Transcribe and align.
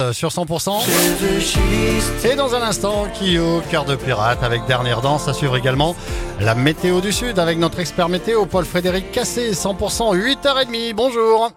Euh, 0.00 0.12
sur 0.12 0.28
100%. 0.28 0.86
Et 2.24 2.36
dans 2.36 2.54
un 2.54 2.62
instant, 2.62 3.08
Kyo, 3.18 3.60
cœur 3.68 3.84
de 3.84 3.96
pirate 3.96 4.44
avec 4.44 4.64
dernière 4.66 5.00
danse. 5.00 5.26
À 5.26 5.34
suivre 5.34 5.56
également 5.56 5.96
la 6.38 6.54
météo 6.54 7.00
du 7.00 7.10
Sud 7.10 7.40
avec 7.40 7.58
notre 7.58 7.80
expert 7.80 8.08
météo, 8.08 8.46
Paul 8.46 8.64
Frédéric 8.64 9.10
Cassé, 9.10 9.50
100%, 9.50 10.14
8h30. 10.14 10.94
Bonjour. 10.94 11.50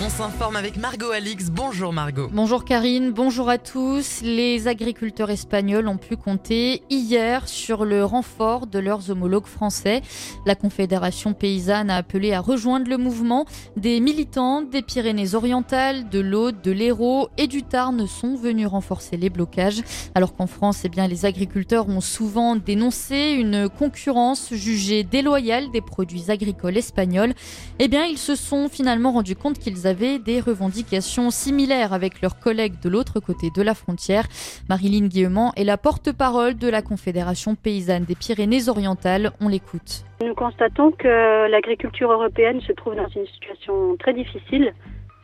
On 0.00 0.10
s'informe 0.10 0.54
avec 0.54 0.76
Margot 0.76 1.10
Alix. 1.10 1.50
Bonjour 1.50 1.92
Margot. 1.92 2.28
Bonjour 2.32 2.64
Karine, 2.64 3.10
bonjour 3.10 3.48
à 3.48 3.58
tous. 3.58 4.20
Les 4.22 4.68
agriculteurs 4.68 5.28
espagnols 5.28 5.88
ont 5.88 5.96
pu 5.96 6.16
compter 6.16 6.82
hier 6.88 7.48
sur 7.48 7.84
le 7.84 8.04
renfort 8.04 8.68
de 8.68 8.78
leurs 8.78 9.10
homologues 9.10 9.46
français. 9.46 10.02
La 10.46 10.54
Confédération 10.54 11.32
paysanne 11.32 11.90
a 11.90 11.96
appelé 11.96 12.32
à 12.32 12.40
rejoindre 12.40 12.88
le 12.88 12.96
mouvement. 12.96 13.44
Des 13.76 13.98
militants 13.98 14.62
des 14.62 14.82
Pyrénées-Orientales, 14.82 16.08
de 16.08 16.20
l'Aude, 16.20 16.62
de 16.62 16.70
l'Hérault 16.70 17.28
et 17.36 17.48
du 17.48 17.64
Tarn 17.64 18.06
sont 18.06 18.36
venus 18.36 18.68
renforcer 18.68 19.16
les 19.16 19.30
blocages. 19.30 19.82
Alors 20.14 20.36
qu'en 20.36 20.46
France, 20.46 20.82
eh 20.84 20.88
bien, 20.88 21.08
les 21.08 21.24
agriculteurs 21.24 21.88
ont 21.88 22.00
souvent 22.00 22.54
dénoncé 22.54 23.34
une 23.36 23.68
concurrence 23.68 24.54
jugée 24.54 25.02
déloyale 25.02 25.72
des 25.72 25.80
produits 25.80 26.30
agricoles 26.30 26.76
espagnols. 26.76 27.34
Eh 27.80 27.88
bien, 27.88 28.04
ils 28.04 28.16
se 28.16 28.36
sont 28.36 28.68
finalement 28.68 29.10
rendus 29.10 29.34
compte 29.34 29.58
qu'ils 29.58 29.87
avaient 29.88 30.18
des 30.18 30.40
revendications 30.40 31.30
similaires 31.30 31.92
avec 31.92 32.20
leurs 32.22 32.38
collègues 32.38 32.78
de 32.80 32.88
l'autre 32.88 33.18
côté 33.18 33.48
de 33.54 33.62
la 33.62 33.74
frontière. 33.74 34.26
Marilyn 34.68 35.08
Guillemont 35.08 35.50
est 35.56 35.64
la 35.64 35.76
porte-parole 35.76 36.54
de 36.56 36.68
la 36.68 36.82
Confédération 36.82 37.56
paysanne 37.56 38.04
des 38.04 38.14
Pyrénées-Orientales. 38.14 39.32
On 39.40 39.48
l'écoute. 39.48 40.04
Nous 40.24 40.34
constatons 40.34 40.92
que 40.92 41.50
l'agriculture 41.50 42.12
européenne 42.12 42.60
se 42.60 42.72
trouve 42.72 42.94
dans 42.94 43.08
une 43.08 43.26
situation 43.26 43.96
très 43.96 44.14
difficile, 44.14 44.72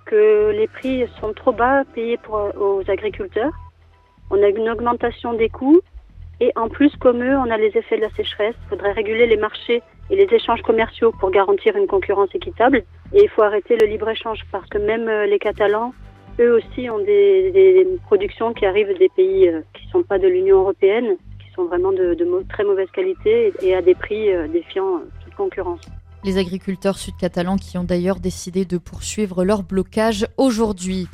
que 0.07 0.51
les 0.51 0.67
prix 0.67 1.05
sont 1.21 1.33
trop 1.33 1.53
bas 1.53 1.85
payés 1.95 2.19
pour, 2.19 2.51
aux 2.59 2.83
agriculteurs. 2.89 3.53
On 4.31 4.43
a 4.43 4.49
une 4.49 4.69
augmentation 4.69 5.35
des 5.35 5.49
coûts 5.49 5.81
et 6.41 6.53
en 6.57 6.69
plus, 6.69 6.95
comme 6.97 7.23
eux, 7.23 7.37
on 7.39 7.51
a 7.51 7.57
les 7.57 7.77
effets 7.77 7.97
de 7.97 8.03
la 8.03 8.11
sécheresse. 8.11 8.55
Il 8.65 8.69
faudrait 8.71 8.93
réguler 8.93 9.27
les 9.27 9.37
marchés 9.37 9.83
et 10.11 10.17
les 10.17 10.35
échanges 10.35 10.63
commerciaux 10.63 11.13
pour 11.21 11.31
garantir 11.31 11.77
une 11.77 11.87
concurrence 11.87 12.29
équitable. 12.35 12.83
Et 13.15 13.23
il 13.23 13.29
faut 13.29 13.43
arrêter 13.43 13.77
le 13.81 13.87
libre-échange 13.87 14.41
parce 14.51 14.69
que 14.69 14.79
même 14.79 15.09
euh, 15.09 15.27
les 15.27 15.39
Catalans, 15.39 15.95
eux 16.41 16.57
aussi, 16.57 16.91
ont 16.91 16.99
des, 16.99 17.87
productions 18.07 18.53
qui 18.53 18.67
arrivent 18.67 18.99
des 18.99 19.09
pays 19.09 19.49
euh, 19.49 19.61
qui 19.73 19.87
ne 19.87 19.91
sont 19.93 20.03
pas 20.03 20.19
de 20.19 20.27
l'Union 20.27 20.61
européenne, 20.63 21.17
qui 21.39 21.53
sont 21.55 21.65
vraiment 21.67 21.93
de, 21.93 22.15
de 22.15 22.45
très 22.49 22.65
mauvaise 22.65 22.91
qualité 22.93 23.53
et 23.63 23.75
à 23.77 23.83
des 23.83 23.95
prix 23.95 24.35
euh, 24.35 24.49
défiant 24.49 25.03
toute 25.23 25.35
concurrence. 25.37 25.81
Les 26.25 26.39
agriculteurs 26.39 26.99
sud-catalans 26.99 27.57
qui 27.57 27.79
ont 27.79 27.85
d'ailleurs 27.85 28.19
décidé 28.19 28.65
de 28.65 28.79
poursuivre 28.79 29.45
leur 29.45 29.63
blocage 29.63 30.27
aujourd'hui. 30.37 31.07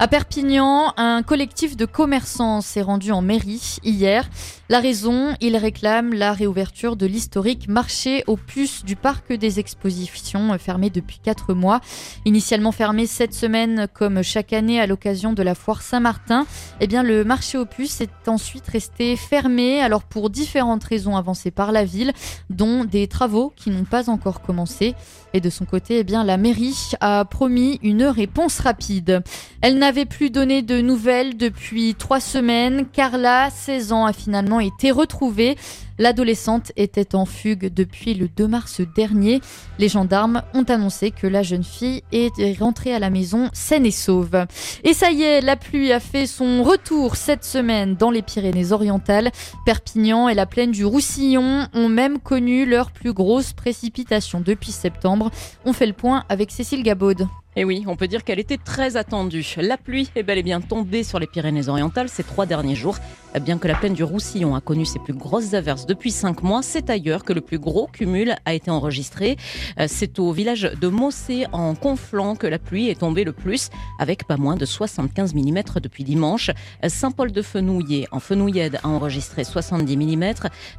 À 0.00 0.06
Perpignan, 0.06 0.92
un 0.96 1.24
collectif 1.24 1.76
de 1.76 1.84
commerçants 1.84 2.60
s'est 2.60 2.82
rendu 2.82 3.10
en 3.10 3.20
mairie 3.20 3.78
hier. 3.82 4.30
La 4.68 4.78
raison, 4.78 5.34
ils 5.40 5.56
réclament 5.56 6.14
la 6.14 6.32
réouverture 6.32 6.94
de 6.94 7.04
l'historique 7.04 7.66
marché 7.66 8.22
aux 8.28 8.36
puces 8.36 8.84
du 8.84 8.94
parc 8.94 9.32
des 9.32 9.58
expositions 9.58 10.56
fermé 10.58 10.90
depuis 10.90 11.18
quatre 11.18 11.52
mois. 11.52 11.80
Initialement 12.26 12.70
fermé 12.70 13.06
cette 13.06 13.34
semaine 13.34 13.88
comme 13.92 14.22
chaque 14.22 14.52
année 14.52 14.80
à 14.80 14.86
l'occasion 14.86 15.32
de 15.32 15.42
la 15.42 15.56
foire 15.56 15.82
Saint-Martin, 15.82 16.46
eh 16.80 16.86
bien 16.86 17.02
le 17.02 17.24
marché 17.24 17.58
aux 17.58 17.66
puces 17.66 18.00
est 18.00 18.28
ensuite 18.28 18.68
resté 18.68 19.16
fermé 19.16 19.80
alors 19.80 20.04
pour 20.04 20.30
différentes 20.30 20.84
raisons 20.84 21.16
avancées 21.16 21.50
par 21.50 21.72
la 21.72 21.84
ville, 21.84 22.12
dont 22.50 22.84
des 22.84 23.08
travaux 23.08 23.52
qui 23.56 23.70
n'ont 23.70 23.84
pas 23.84 24.08
encore 24.10 24.42
commencé. 24.42 24.94
Et 25.34 25.40
de 25.40 25.50
son 25.50 25.64
côté, 25.64 25.98
eh 25.98 26.04
bien 26.04 26.24
la 26.24 26.36
mairie 26.36 26.92
a 27.00 27.24
promis 27.24 27.80
une 27.82 28.04
réponse 28.04 28.60
rapide. 28.60 29.22
Elle 29.60 29.78
n'avait 29.88 30.04
plus 30.04 30.28
donné 30.28 30.60
de 30.60 30.82
nouvelles 30.82 31.38
depuis 31.38 31.94
trois 31.94 32.20
semaines. 32.20 32.84
Carla, 32.92 33.48
16 33.48 33.92
ans, 33.92 34.04
a 34.04 34.12
finalement 34.12 34.60
été 34.60 34.90
retrouvée. 34.90 35.56
L'adolescente 35.98 36.72
était 36.76 37.14
en 37.14 37.26
fugue 37.26 37.72
depuis 37.72 38.14
le 38.14 38.28
2 38.28 38.46
mars 38.46 38.80
dernier. 38.94 39.40
Les 39.78 39.88
gendarmes 39.88 40.42
ont 40.54 40.64
annoncé 40.64 41.10
que 41.10 41.26
la 41.26 41.42
jeune 41.42 41.64
fille 41.64 42.02
est 42.12 42.58
rentrée 42.58 42.94
à 42.94 42.98
la 42.98 43.10
maison 43.10 43.50
saine 43.52 43.86
et 43.86 43.90
sauve. 43.90 44.46
Et 44.84 44.94
ça 44.94 45.10
y 45.10 45.22
est, 45.22 45.40
la 45.40 45.56
pluie 45.56 45.92
a 45.92 46.00
fait 46.00 46.26
son 46.26 46.62
retour 46.62 47.16
cette 47.16 47.44
semaine 47.44 47.96
dans 47.96 48.10
les 48.10 48.22
Pyrénées-Orientales. 48.22 49.30
Perpignan 49.66 50.28
et 50.28 50.34
la 50.34 50.46
plaine 50.46 50.70
du 50.70 50.84
Roussillon 50.84 51.66
ont 51.74 51.88
même 51.88 52.18
connu 52.18 52.64
leurs 52.64 52.90
plus 52.90 53.12
grosses 53.12 53.52
précipitations 53.52 54.40
depuis 54.40 54.72
septembre. 54.72 55.30
On 55.64 55.72
fait 55.72 55.86
le 55.86 55.92
point 55.92 56.24
avec 56.28 56.50
Cécile 56.50 56.82
Gabaud. 56.82 57.14
Et 57.56 57.64
oui, 57.64 57.82
on 57.88 57.96
peut 57.96 58.06
dire 58.06 58.22
qu'elle 58.22 58.38
était 58.38 58.56
très 58.56 58.96
attendue. 58.96 59.44
La 59.56 59.76
pluie 59.76 60.10
est 60.14 60.22
bel 60.22 60.38
et 60.38 60.44
bien 60.44 60.60
tombée 60.60 61.02
sur 61.02 61.18
les 61.18 61.26
Pyrénées-Orientales 61.26 62.08
ces 62.08 62.22
trois 62.22 62.46
derniers 62.46 62.76
jours. 62.76 62.98
Bien 63.42 63.58
que 63.58 63.68
la 63.68 63.74
plaine 63.74 63.92
du 63.92 64.02
Roussillon 64.04 64.54
a 64.54 64.60
connu 64.60 64.84
ses 64.86 64.98
plus 64.98 65.12
grosses 65.12 65.52
averses 65.52 65.86
depuis 65.86 66.10
cinq 66.10 66.42
mois, 66.42 66.62
c'est 66.62 66.88
ailleurs 66.88 67.24
que 67.24 67.32
le 67.32 67.42
plus 67.42 67.58
gros 67.58 67.86
cumul 67.86 68.34
a 68.46 68.54
été 68.54 68.70
enregistré. 68.70 69.36
Euh, 69.78 69.84
c'est 69.86 70.18
au 70.18 70.32
village 70.32 70.62
de 70.62 70.88
Mossé, 70.88 71.46
en 71.52 71.74
Conflans, 71.74 72.36
que 72.36 72.46
la 72.46 72.58
pluie 72.58 72.88
est 72.88 73.00
tombée 73.00 73.24
le 73.24 73.32
plus, 73.32 73.68
avec 73.98 74.26
pas 74.26 74.38
moins 74.38 74.56
de 74.56 74.64
75 74.64 75.34
mm 75.34 75.60
depuis 75.82 76.04
dimanche. 76.04 76.50
Saint-Paul-de-Fenouillet, 76.86 78.06
en 78.12 78.18
Fenouillède, 78.18 78.80
a 78.82 78.88
enregistré 78.88 79.44
70 79.44 79.96
mm. 79.96 80.24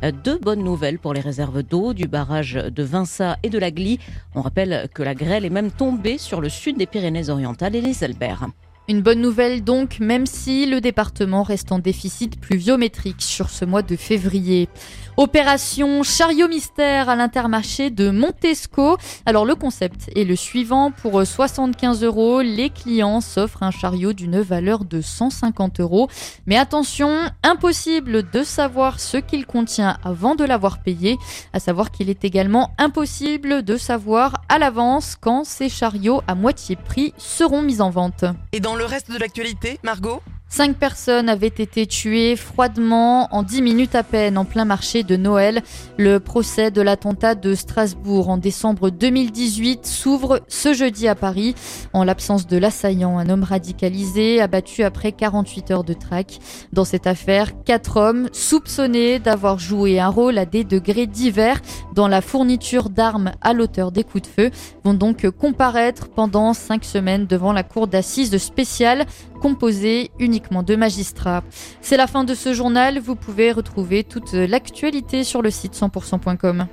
Euh, 0.03 0.11
deux 0.11 0.37
bonnes 0.37 0.63
nouvelles 0.63 0.99
pour 0.99 1.13
les 1.13 1.21
réserves 1.21 1.63
d'eau 1.63 1.93
du 1.93 2.07
barrage 2.07 2.53
de 2.53 2.83
Vinça 2.83 3.37
et 3.43 3.49
de 3.49 3.59
la 3.59 3.71
Glie. 3.71 3.99
On 4.35 4.41
rappelle 4.41 4.89
que 4.93 5.03
la 5.03 5.13
grêle 5.13 5.45
est 5.45 5.49
même 5.49 5.71
tombée 5.71 6.17
sur 6.17 6.41
le 6.41 6.49
sud 6.49 6.77
des 6.77 6.87
Pyrénées-Orientales 6.87 7.75
et 7.75 7.81
les 7.81 8.03
Alberts. 8.03 8.47
Une 8.89 9.01
bonne 9.01 9.21
nouvelle 9.21 9.63
donc, 9.63 9.99
même 9.99 10.25
si 10.25 10.65
le 10.65 10.81
département 10.81 11.43
reste 11.43 11.71
en 11.71 11.77
déficit 11.77 12.39
pluviométrique 12.39 13.21
sur 13.21 13.51
ce 13.51 13.63
mois 13.63 13.83
de 13.83 13.95
février. 13.95 14.67
Opération 15.19 16.01
chariot 16.01 16.47
mystère 16.47 17.09
à 17.09 17.15
l'intermarché 17.17 17.89
de 17.89 18.09
Montesco. 18.09 18.95
Alors 19.25 19.43
le 19.43 19.53
concept 19.53 20.09
est 20.15 20.23
le 20.23 20.37
suivant. 20.37 20.91
Pour 20.91 21.27
75 21.27 22.05
euros, 22.05 22.39
les 22.39 22.69
clients 22.69 23.19
s'offrent 23.19 23.63
un 23.63 23.71
chariot 23.71 24.13
d'une 24.13 24.39
valeur 24.39 24.85
de 24.85 25.01
150 25.01 25.81
euros. 25.81 26.07
Mais 26.45 26.55
attention, 26.55 27.19
impossible 27.43 28.29
de 28.31 28.43
savoir 28.43 29.01
ce 29.01 29.17
qu'il 29.17 29.45
contient 29.45 29.97
avant 30.05 30.35
de 30.35 30.45
l'avoir 30.45 30.81
payé. 30.81 31.17
À 31.51 31.59
savoir 31.59 31.91
qu'il 31.91 32.09
est 32.09 32.23
également 32.23 32.71
impossible 32.77 33.63
de 33.63 33.75
savoir 33.75 34.41
à 34.47 34.57
l'avance 34.57 35.17
quand 35.19 35.43
ces 35.43 35.67
chariots 35.67 36.21
à 36.27 36.35
moitié 36.35 36.77
prix 36.77 37.13
seront 37.17 37.61
mis 37.61 37.81
en 37.81 37.89
vente. 37.89 38.23
Et 38.53 38.61
dans 38.61 38.75
le 38.75 38.85
reste 38.85 39.11
de 39.11 39.17
l'actualité, 39.17 39.79
Margot? 39.83 40.21
Cinq 40.51 40.77
personnes 40.77 41.29
avaient 41.29 41.45
été 41.45 41.85
tuées 41.85 42.35
froidement 42.35 43.27
en 43.29 43.43
dix 43.43 43.61
minutes 43.61 43.93
à 43.93 44.01
peine 44.01 44.35
en 44.35 44.45
plein 44.45 44.65
marché 44.65 45.03
de 45.03 45.15
Noël. 45.15 45.61
Le 45.97 46.19
procès 46.19 46.71
de 46.71 46.81
l'attentat 46.81 47.35
de 47.35 47.53
Strasbourg 47.53 48.29
en 48.29 48.37
décembre 48.37 48.89
2018 48.89 49.85
s'ouvre 49.85 50.41
ce 50.47 50.73
jeudi 50.73 51.07
à 51.07 51.13
Paris. 51.13 51.53
En 51.93 52.03
l'absence 52.03 52.47
de 52.47 52.57
l'assaillant, 52.57 53.19
un 53.19 53.29
homme 53.29 53.43
radicalisé 53.43 54.41
abattu 54.41 54.81
après 54.81 55.11
48 55.11 55.69
heures 55.69 55.83
de 55.83 55.93
traque. 55.93 56.39
Dans 56.73 56.85
cette 56.85 57.05
affaire, 57.05 57.63
quatre 57.63 57.97
hommes 57.97 58.27
soupçonnés 58.31 59.19
d'avoir 59.19 59.59
joué 59.59 59.99
un 59.99 60.09
rôle 60.09 60.39
à 60.39 60.47
des 60.47 60.63
degrés 60.63 61.05
divers 61.05 61.61
dans 61.93 62.07
la 62.07 62.21
fourniture 62.21 62.89
d'armes 62.89 63.33
à 63.41 63.53
l'auteur 63.53 63.91
des 63.91 64.03
coups 64.03 64.23
de 64.23 64.27
feu 64.27 64.51
vont 64.83 64.95
donc 64.95 65.29
comparaître 65.29 66.09
pendant 66.09 66.53
cinq 66.53 66.85
semaines 66.85 67.27
devant 67.27 67.53
la 67.53 67.63
cour 67.63 67.87
d'assises 67.87 68.35
spéciale 68.37 69.05
composée 69.39 70.11
de 70.63 70.75
magistrats. 70.75 71.43
C'est 71.81 71.97
la 71.97 72.07
fin 72.07 72.23
de 72.23 72.33
ce 72.33 72.53
journal. 72.53 72.99
Vous 72.99 73.15
pouvez 73.15 73.51
retrouver 73.51 74.03
toute 74.03 74.33
l'actualité 74.33 75.23
sur 75.23 75.41
le 75.41 75.51
site 75.51 75.73
100%.com. 75.73 76.67